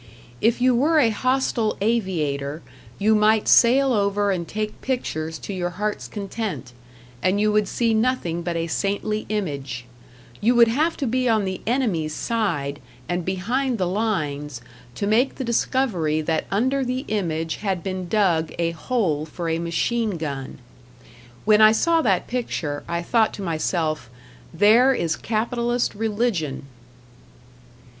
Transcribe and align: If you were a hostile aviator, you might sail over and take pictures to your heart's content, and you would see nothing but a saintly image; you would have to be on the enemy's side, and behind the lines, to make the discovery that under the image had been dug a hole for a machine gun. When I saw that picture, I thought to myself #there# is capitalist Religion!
If 0.41 0.59
you 0.61 0.73
were 0.73 0.97
a 0.97 1.11
hostile 1.11 1.77
aviator, 1.79 2.63
you 2.97 3.13
might 3.13 3.47
sail 3.47 3.93
over 3.93 4.31
and 4.31 4.47
take 4.47 4.81
pictures 4.81 5.37
to 5.37 5.53
your 5.53 5.69
heart's 5.77 6.07
content, 6.07 6.73
and 7.21 7.39
you 7.39 7.51
would 7.51 7.67
see 7.67 7.93
nothing 7.93 8.41
but 8.41 8.55
a 8.55 8.65
saintly 8.65 9.27
image; 9.29 9.85
you 10.41 10.55
would 10.55 10.69
have 10.69 10.97
to 10.97 11.05
be 11.05 11.29
on 11.29 11.45
the 11.45 11.61
enemy's 11.67 12.15
side, 12.15 12.81
and 13.07 13.23
behind 13.23 13.77
the 13.77 13.85
lines, 13.85 14.59
to 14.95 15.05
make 15.05 15.35
the 15.35 15.43
discovery 15.43 16.19
that 16.21 16.47
under 16.49 16.83
the 16.83 17.01
image 17.07 17.57
had 17.57 17.83
been 17.83 18.07
dug 18.09 18.51
a 18.57 18.71
hole 18.71 19.23
for 19.27 19.49
a 19.49 19.59
machine 19.59 20.17
gun. 20.17 20.57
When 21.45 21.61
I 21.61 21.73
saw 21.73 22.01
that 22.01 22.25
picture, 22.25 22.83
I 22.87 23.03
thought 23.03 23.35
to 23.35 23.43
myself 23.43 24.09
#there# 24.51 24.95
is 24.95 25.15
capitalist 25.15 25.93
Religion! 25.93 26.65